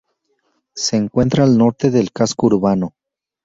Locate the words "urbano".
2.47-2.95